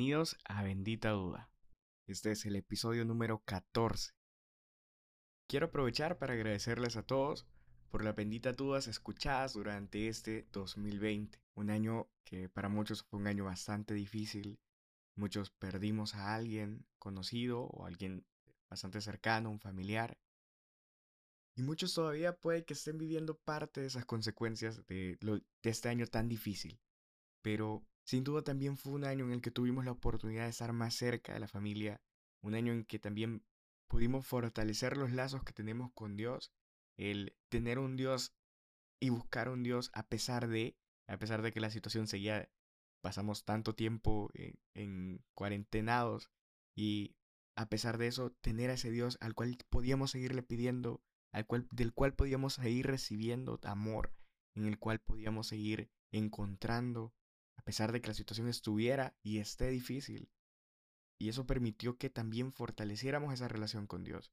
[0.00, 1.50] bienvenidos a Bendita Duda.
[2.06, 4.14] Este es el episodio número 14.
[5.46, 7.46] Quiero aprovechar para agradecerles a todos
[7.90, 13.26] por las benditas dudas escuchadas durante este 2020, un año que para muchos fue un
[13.26, 14.58] año bastante difícil.
[15.16, 18.24] Muchos perdimos a alguien conocido o alguien
[18.70, 20.16] bastante cercano, un familiar.
[21.56, 26.06] Y muchos todavía puede que estén viviendo parte de esas consecuencias de, de este año
[26.06, 26.80] tan difícil.
[27.42, 30.72] Pero sin duda también fue un año en el que tuvimos la oportunidad de estar
[30.72, 32.00] más cerca de la familia,
[32.42, 33.44] un año en que también
[33.86, 36.52] pudimos fortalecer los lazos que tenemos con Dios
[36.96, 38.34] el tener un Dios
[38.98, 42.50] y buscar un Dios a pesar de, a pesar de que la situación seguía,
[43.00, 44.28] pasamos tanto tiempo
[44.74, 46.32] en, cuarentenados
[46.74, 47.14] y
[47.54, 51.68] a pesar de eso, tener a ese Dios al cual podíamos seguirle pidiendo, al cual,
[51.70, 54.12] del cual podíamos seguir recibiendo amor,
[54.56, 57.14] en el cual podíamos seguir encontrando,
[57.60, 60.30] a pesar de que la situación estuviera y esté difícil.
[61.18, 64.32] Y eso permitió que también fortaleciéramos esa relación con Dios.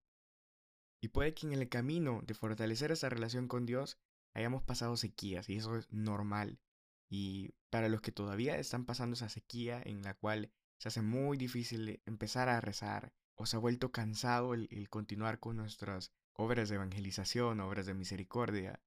[1.02, 4.00] Y puede que en el camino de fortalecer esa relación con Dios
[4.34, 6.62] hayamos pasado sequías y eso es normal.
[7.10, 11.38] Y para los que todavía están pasando esa sequía en la cual se hace muy
[11.38, 16.70] difícil empezar a rezar o se ha vuelto cansado el, el continuar con nuestras obras
[16.70, 18.82] de evangelización, obras de misericordia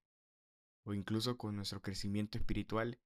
[0.84, 2.98] o incluso con nuestro crecimiento espiritual,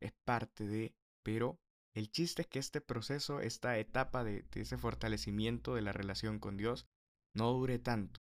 [0.00, 1.58] es parte de, pero
[1.96, 6.58] el chiste es que este proceso, esta etapa de, ese fortalecimiento de la relación con
[6.58, 6.86] Dios,
[7.34, 8.20] no dure tanto.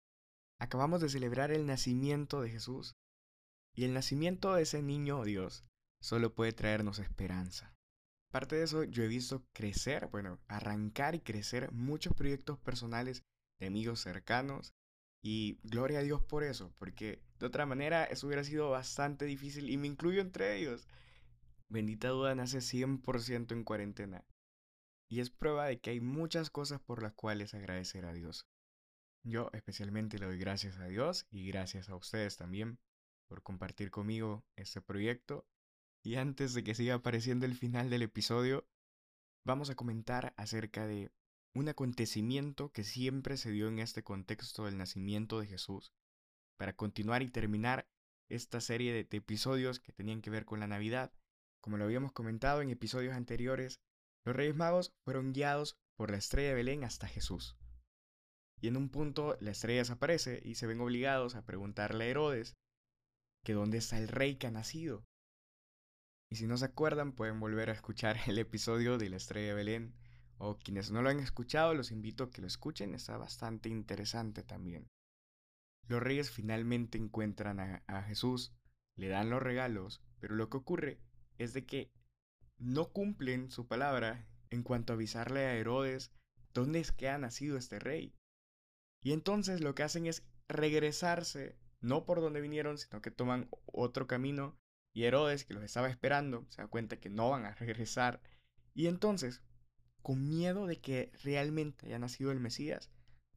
[0.60, 2.94] Acabamos de celebrar el nacimiento de Jesús.
[3.74, 5.64] Y el nacimiento de ese niño Dios
[6.00, 7.74] solo puede traernos esperanza.
[8.30, 13.24] Parte de eso yo he visto crecer, bueno, arrancar y crecer muchos proyectos personales
[13.58, 14.72] de amigos cercanos.
[15.20, 19.68] Y gloria a Dios por eso, porque de otra manera eso hubiera sido bastante difícil
[19.68, 20.86] y me incluyo entre ellos.
[21.68, 24.24] Bendita duda nace 100% en cuarentena.
[25.08, 28.46] Y es prueba de que hay muchas cosas por las cuales agradecer a Dios.
[29.22, 32.78] Yo especialmente le doy gracias a Dios y gracias a ustedes también
[33.28, 35.46] por compartir conmigo este proyecto.
[36.02, 38.66] Y antes de que siga apareciendo el final del episodio,
[39.44, 41.10] vamos a comentar acerca de
[41.54, 45.92] un acontecimiento que siempre se dio en este contexto del nacimiento de Jesús,
[46.58, 47.88] para continuar y terminar
[48.28, 51.12] esta serie de, episodios que tenían que ver con la Navidad.
[51.64, 53.80] Como lo habíamos comentado en episodios anteriores,
[54.26, 57.56] los Reyes Magos fueron guiados por la estrella de Belén hasta Jesús.
[58.60, 62.54] Y en un punto la estrella desaparece y se ven obligados a preguntarle a Herodes
[63.46, 65.06] que dónde está el rey que ha nacido.
[66.30, 69.54] Y si no se acuerdan pueden volver a escuchar el episodio de la estrella de
[69.54, 69.94] Belén.
[70.36, 74.42] O quienes no lo han escuchado los invito a que lo escuchen, está bastante interesante
[74.42, 74.90] también.
[75.88, 78.52] Los reyes finalmente encuentran a, a Jesús,
[78.96, 81.00] le dan los regalos, pero lo que ocurre
[81.38, 81.92] es de que
[82.58, 86.12] no cumplen su palabra en cuanto a avisarle a Herodes
[86.52, 88.14] dónde es que ha nacido este rey.
[89.02, 94.06] Y entonces lo que hacen es regresarse, no por donde vinieron, sino que toman otro
[94.06, 94.58] camino.
[94.94, 98.22] Y Herodes, que los estaba esperando, se da cuenta que no van a regresar.
[98.74, 99.42] Y entonces,
[100.02, 102.90] con miedo de que realmente haya nacido el Mesías,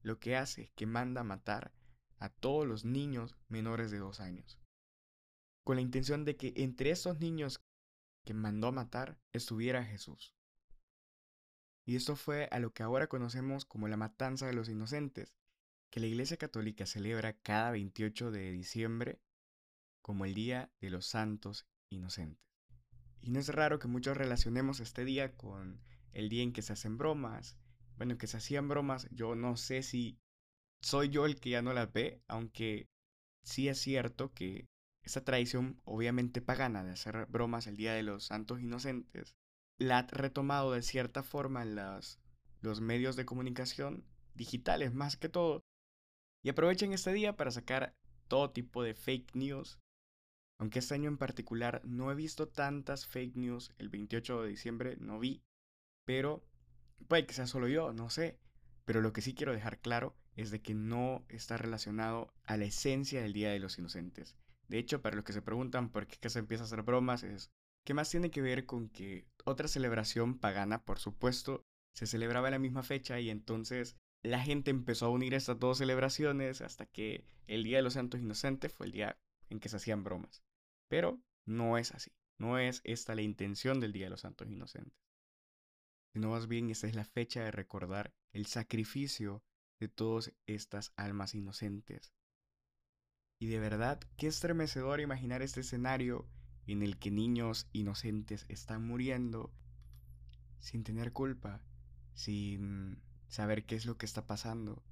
[0.03, 1.73] lo que hace es que manda matar
[2.19, 4.59] a todos los niños menores de dos años.
[5.63, 7.59] Con la intención de que entre esos niños
[8.27, 10.35] que mandó a matar estuviera Jesús.
[11.85, 15.33] Y esto fue a lo que ahora conocemos como la matanza de los inocentes,
[15.89, 19.21] que la Iglesia Católica celebra cada 28 de diciembre
[20.01, 22.45] como el Día de los Santos Inocentes.
[23.21, 26.73] Y no es raro que muchos relacionemos este día con el día en que se
[26.73, 27.57] hacen bromas.
[27.95, 30.19] Bueno, que se hacían bromas, yo no sé si
[30.81, 32.89] soy yo el que ya no las ve, aunque
[33.43, 34.67] sí es cierto que
[35.07, 39.37] esa tradición obviamente pagana de hacer bromas el Día de los Santos Inocentes
[39.79, 44.03] la ha retomado de cierta forma en los medios de comunicación
[44.35, 45.63] digitales más que todo
[46.43, 47.95] y aprovechen este día para sacar
[48.27, 49.79] todo tipo de fake news.
[50.59, 54.97] Aunque este año en particular no he visto tantas fake news, el 28 de diciembre
[54.99, 55.41] no vi,
[56.05, 56.43] pero
[57.07, 58.39] puede que sea solo yo, no sé.
[58.83, 62.65] Pero lo que sí quiero dejar claro es de que no está relacionado a la
[62.65, 64.35] esencia del Día de los Inocentes.
[64.67, 67.51] De hecho, para los que se preguntan por qué se empieza a hacer bromas, es
[67.85, 72.53] ¿qué más tiene que ver con que otra celebración pagana, por supuesto, se celebraba en
[72.53, 77.25] la misma fecha y entonces la gente empezó a unir estas dos celebraciones hasta que
[77.47, 79.17] el Día de los Santos Inocentes fue el día
[79.49, 80.43] en que se hacían bromas.
[80.89, 82.11] Pero no es así.
[82.37, 84.93] No es esta la intención del Día de los Santos Inocentes.
[86.13, 89.43] Sino más bien esta es la fecha de recordar el sacrificio
[89.79, 92.13] de todas estas almas inocentes.
[93.39, 96.27] Y de verdad, qué estremecedor imaginar este escenario
[96.65, 99.51] en el que niños inocentes están muriendo
[100.59, 101.61] sin tener culpa,
[102.13, 104.83] sin saber qué es lo que está pasando,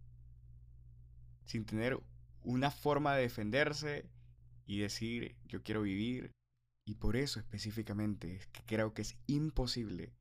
[1.45, 1.99] sin tener
[2.43, 4.09] una forma de defenderse
[4.67, 6.31] y decir yo quiero vivir.
[6.87, 10.13] Y por eso específicamente es que creo que es imposible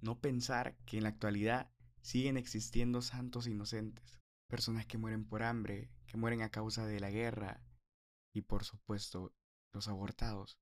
[0.00, 1.70] no pensar que en la actualidad
[2.02, 4.18] siguen existiendo santos inocentes,
[4.48, 7.62] personas que mueren por hambre, que mueren a causa de la guerra
[8.34, 9.32] y por supuesto
[9.72, 10.58] los abortados.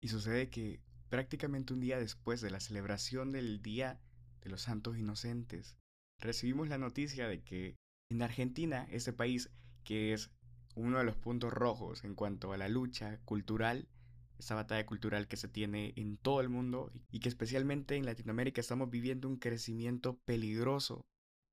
[0.00, 0.80] Y sucede que
[1.10, 4.00] prácticamente un día después de la celebración del Día
[4.40, 5.76] de los Santos Inocentes,
[6.18, 7.76] recibimos la noticia de que
[8.10, 9.50] en Argentina, ese país
[9.84, 10.30] que es
[10.74, 13.90] uno de los puntos rojos en cuanto a la lucha cultural,
[14.38, 18.62] esa batalla cultural que se tiene en todo el mundo y que especialmente en Latinoamérica
[18.62, 21.06] estamos viviendo un crecimiento peligroso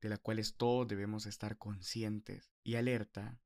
[0.03, 3.39] de la cual todos debemos estar conscientes y alerta,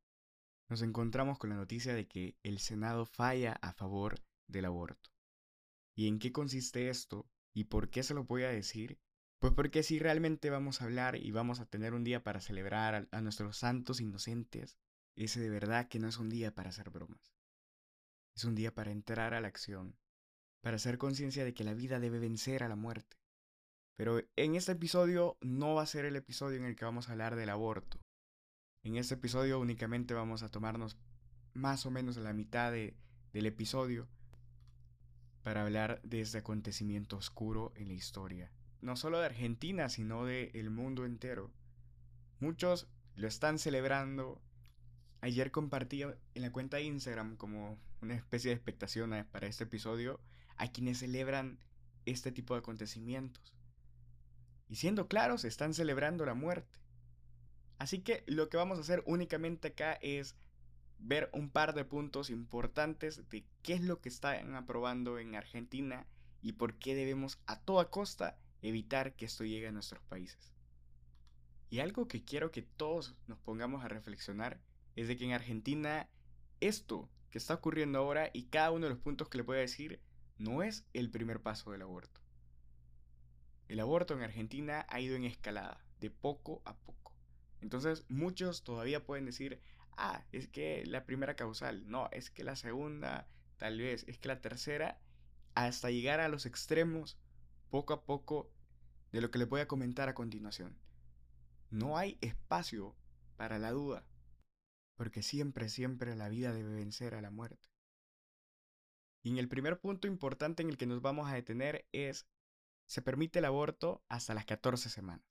[0.68, 5.12] nos encontramos con la noticia de que el Senado falla a favor del aborto.
[5.96, 7.30] ¿Y en qué consiste esto?
[7.54, 9.00] ¿Y por qué se lo voy a decir?
[9.38, 13.08] Pues porque si realmente vamos a hablar y vamos a tener un día para celebrar
[13.12, 14.80] a, nuestros santos inocentes,
[15.16, 17.36] ese de verdad que no es un día para hacer bromas.
[18.36, 19.96] Es un día para entrar a la acción,
[20.62, 23.18] para hacer conciencia de que la vida debe vencer a la muerte.
[23.98, 27.14] Pero en este episodio no va a ser el episodio en el que vamos a
[27.14, 28.00] hablar del aborto.
[28.84, 30.98] En este episodio únicamente vamos a tomarnos
[31.56, 32.96] más o menos la mitad del
[33.34, 34.08] episodio
[35.42, 38.52] para hablar de este acontecimiento oscuro en la historia.
[38.82, 41.52] No solo de Argentina, sino del el mundo entero.
[42.40, 44.40] Muchos lo están celebrando.
[45.22, 50.20] Ayer compartí en la cuenta de Instagram como una especie de expectación para este episodio
[50.56, 51.58] a quienes celebran
[52.06, 53.57] este tipo de acontecimientos.
[54.70, 56.80] Y siendo claros, están celebrando la muerte.
[57.80, 60.36] Así que lo que vamos a hacer únicamente acá es
[61.00, 66.08] ver un par de puntos importantes de qué es lo que están aprobando en Argentina
[66.42, 70.54] y por qué debemos a toda costa evitar que esto llegue a nuestros países.
[71.70, 74.60] Y algo que quiero que todos nos pongamos a reflexionar
[74.96, 76.10] es de que en Argentina
[76.60, 79.62] esto que está ocurriendo ahora y cada uno de los puntos que le voy a
[79.62, 80.02] decir
[80.38, 82.22] no es el primer paso del aborto.
[83.68, 87.14] El aborto en Argentina ha ido en escalada, de poco a poco.
[87.62, 89.62] Entonces muchos todavía pueden decir,
[89.98, 93.28] ah, es que la primera causal, no, es que la segunda,
[93.58, 95.00] tal vez, es que la tercera,
[95.56, 97.18] hasta llegar a los extremos,
[97.70, 98.52] poco a poco,
[99.12, 100.78] de lo que les voy a comentar a continuación.
[101.70, 102.96] No hay espacio
[103.36, 104.06] para la duda,
[104.96, 107.70] porque siempre, siempre la vida debe vencer a la muerte.
[109.24, 112.28] Y en el primer punto importante en el que nos vamos a detener es,
[112.88, 115.26] se permite el aborto hasta las 14 semanas.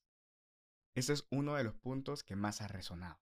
[0.95, 3.21] Ese es uno de los puntos que más ha resonado.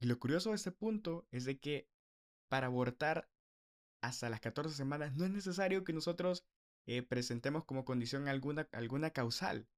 [0.00, 1.88] Y lo curioso de este punto es de que
[2.48, 3.30] para abortar
[4.02, 6.44] hasta las 14 semanas no es necesario que nosotros
[6.86, 9.68] eh, presentemos como condición alguna, alguna causal.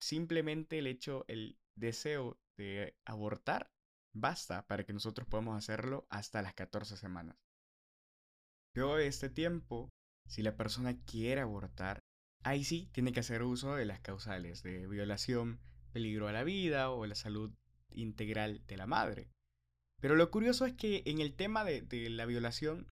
[0.00, 3.72] Simplemente el hecho, el deseo de abortar,
[4.14, 7.36] basta para que nosotros podamos hacerlo hasta las 14 semanas.
[8.74, 9.92] Luego de este tiempo,
[10.26, 12.04] si la persona quiere abortar,
[12.42, 15.60] ahí sí tiene que hacer uso de las causales de violación,
[15.92, 17.52] peligro a la vida o la salud
[17.90, 19.28] integral de la madre.
[20.00, 22.88] Pero lo curioso es que en el tema de, la violación,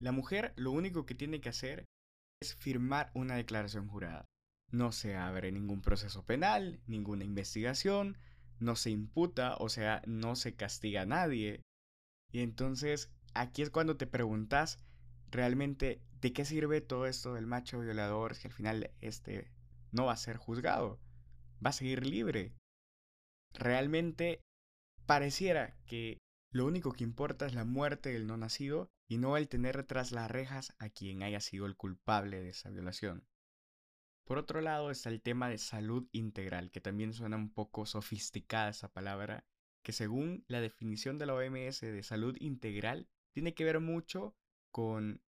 [0.00, 1.84] la mujer lo único que tiene que hacer
[2.40, 4.24] es firmar una declaración jurada.
[4.72, 8.18] No se abre ningún proceso penal, ninguna investigación,
[8.58, 11.62] no se imputa, o sea, no se castiga a nadie.
[12.32, 14.78] Y entonces aquí es cuando te preguntas
[15.30, 19.50] realmente de qué sirve todo esto del macho violador si al final este
[19.92, 21.00] no va a ser juzgado,
[21.64, 22.54] va a seguir libre.
[23.52, 24.40] Realmente
[25.06, 26.18] pareciera que
[26.52, 30.12] lo único que importa es la muerte del no nacido y no el tener tras
[30.12, 33.26] las rejas a quien haya sido el culpable de esa violación.
[34.24, 38.70] Por otro lado está el tema de salud integral, que también suena un poco sofisticada
[38.70, 39.44] esa palabra,
[39.82, 44.36] que según la definición de la OMS de salud integral, tiene que ver mucho
[44.70, 45.22] con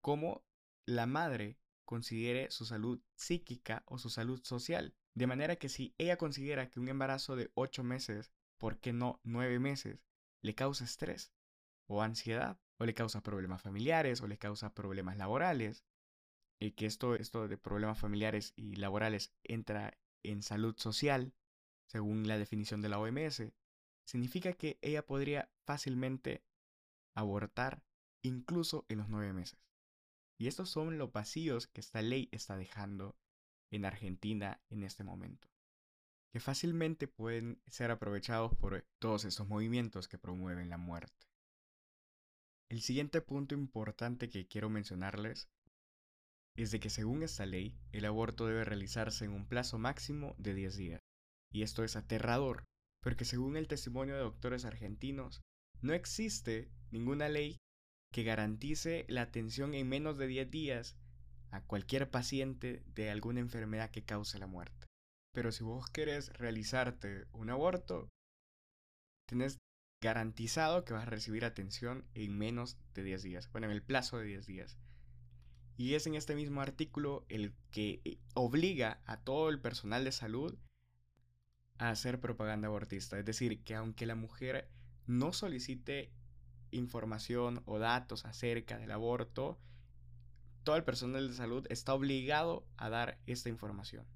[0.00, 0.44] cómo
[0.86, 4.94] la madre considere su salud psíquica o su salud social.
[5.14, 9.20] De manera que si ella considera que un embarazo de 8 meses, ¿por qué no
[9.24, 10.04] 9 meses,
[10.42, 11.32] le causa estrés
[11.86, 15.84] o ansiedad, o le causa problemas familiares, o le causa problemas laborales,
[16.58, 21.32] y que esto, esto de problemas familiares y laborales entra en salud social,
[21.86, 23.52] según la definición de la OMS,
[24.04, 26.44] significa que ella podría fácilmente
[27.14, 27.82] abortar
[28.26, 29.58] incluso en los nueve meses.
[30.38, 33.16] Y estos son los vacíos que esta ley está dejando
[33.70, 35.48] en Argentina en este momento
[36.36, 41.26] que fácilmente pueden ser aprovechados por todos esos movimientos que promueven la muerte.
[42.68, 45.48] El siguiente punto importante que quiero mencionarles
[46.54, 50.52] es de que según esta ley, el aborto debe realizarse en un plazo máximo de
[50.52, 51.00] 10 días.
[51.50, 52.64] Y esto es aterrador,
[53.00, 55.40] porque según el testimonio de doctores argentinos,
[55.80, 57.56] no existe ninguna ley
[58.12, 60.96] que garantice la atención en menos de 10 días
[61.50, 64.86] a cualquier paciente de alguna enfermedad que cause la muerte.
[65.32, 68.08] Pero si vos querés realizarte un aborto,
[69.26, 69.58] tenés
[70.00, 74.18] garantizado que vas a recibir atención en menos de 10 días, bueno, en el plazo
[74.18, 74.78] de 10 días.
[75.76, 80.12] Y es en este mismo artículo el que eh, obliga a todo el personal de
[80.12, 80.56] salud
[81.78, 83.18] a hacer propaganda abortista.
[83.18, 84.70] Es decir, que aunque la mujer
[85.06, 86.12] no solicite
[86.76, 89.58] información o datos acerca del aborto,
[90.62, 94.06] todo el personal de salud está obligado a dar esta información.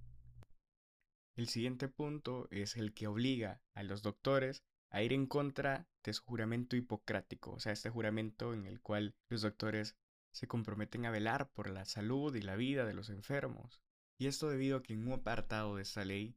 [1.36, 6.12] El siguiente punto es el que obliga a los doctores a ir en contra de
[6.12, 9.96] su juramento hipocrático, o sea, este juramento en el cual los doctores
[10.32, 13.80] se comprometen a velar por la salud y la vida de los enfermos.
[14.18, 16.36] Y esto debido a que en un apartado de esta ley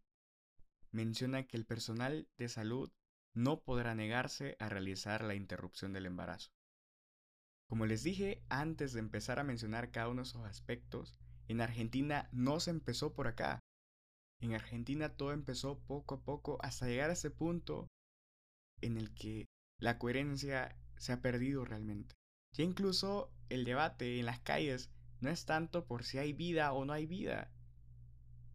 [0.91, 2.91] menciona que el personal de salud
[3.33, 6.51] no podrá negarse a realizar la interrupción del embarazo.
[7.67, 12.29] Como les dije antes de empezar a mencionar cada uno de esos aspectos, en Argentina
[12.31, 13.59] no se empezó por acá.
[14.39, 17.87] En Argentina todo empezó poco a poco hasta llegar a ese punto
[18.81, 19.45] en el que
[19.79, 22.15] la coherencia se ha perdido realmente.
[22.53, 26.85] Ya incluso el debate en las calles no es tanto por si hay vida o
[26.85, 27.49] no hay vida.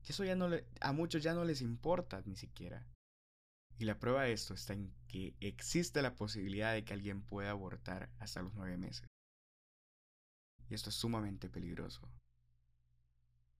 [0.07, 0.49] Eso ya no
[0.81, 2.87] a muchos ya no les importa ni siquiera.
[3.79, 7.51] Y la prueba de esto está en que existe la posibilidad de que alguien pueda
[7.51, 9.07] abortar hasta los nueve meses.
[10.69, 12.11] Y esto es sumamente peligroso.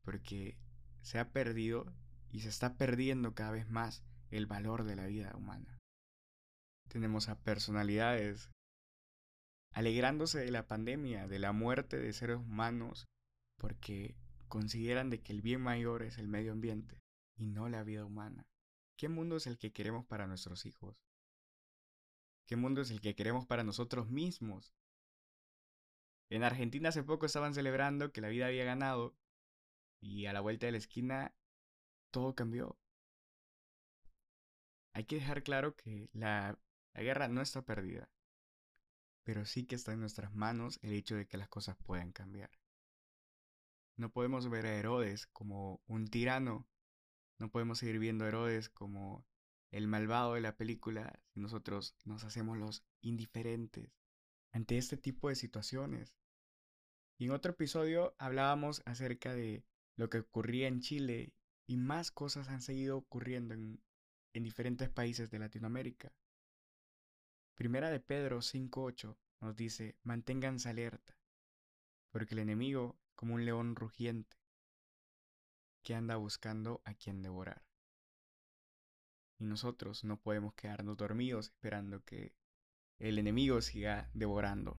[0.03, 0.59] Porque
[1.03, 1.95] se ha perdido
[2.31, 5.79] y se está perdiendo cada vez más el valor de la vida humana.
[6.89, 8.51] Tenemos a personalidades
[9.73, 13.07] alegrándose de la pandemia, de la muerte de seres humanos,
[13.57, 14.17] porque
[14.49, 16.99] consideran de que el bien mayor es el medio ambiente
[17.37, 18.45] y no la vida humana.
[18.99, 20.97] ¿Qué mundo es el que queremos para nuestros hijos?
[22.47, 24.75] ¿Qué mundo es el que queremos para nosotros mismos?
[26.31, 29.15] En Argentina hace poco estaban celebrando que la vida había ganado
[30.01, 31.33] y a la vuelta de la esquina
[32.11, 32.77] todo cambió.
[34.95, 36.59] Hay que dejar claro que la,
[36.93, 38.11] la guerra no está perdida,
[39.23, 42.51] pero sí que está en nuestras manos el hecho de que las cosas puedan cambiar.
[43.95, 46.67] No podemos ver a Herodes como un tirano
[47.39, 49.27] no podemos seguir viendo a Herodes como
[49.71, 53.93] el malvado de la película si nosotros nos hacemos los indiferentes
[54.53, 56.17] ante este tipo de situaciones.
[57.19, 59.65] Y en otro episodio hablábamos acerca de
[59.97, 61.35] lo que ocurría en Chile
[61.67, 63.83] y más cosas han seguido ocurriendo en,
[64.33, 66.13] en diferentes países de Latinoamérica.
[67.55, 71.19] Primera de Pedro 5.8 nos dice, manténganse alerta,
[72.11, 74.38] porque el enemigo, como un león rugiente,
[75.83, 77.63] que anda buscando a quien devorar.
[79.39, 82.35] Y nosotros no podemos quedarnos dormidos esperando que
[82.99, 84.77] el enemigo siga devorando.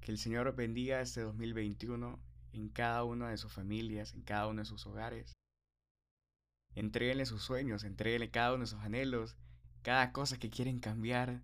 [0.00, 2.20] Que el Señor bendiga este 2021
[2.52, 5.32] en cada una de sus familias, en cada uno de sus hogares.
[6.74, 9.36] Entréguenle sus sueños, entréguenle cada uno de sus anhelos,
[9.82, 11.42] cada cosa que quieren cambiar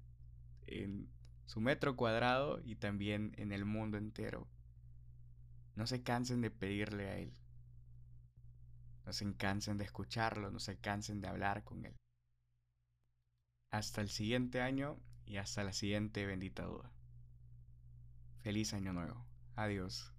[0.66, 1.08] en
[1.46, 4.48] su metro cuadrado y también en el mundo entero.
[5.76, 7.32] No se cansen de pedirle a Él
[9.08, 11.96] no se cansen de escucharlo, no se cansen de hablar con él.
[13.70, 16.92] Hasta el siguiente año y hasta la siguiente bendita duda.
[18.42, 19.24] Feliz año nuevo.
[19.56, 20.12] Adiós.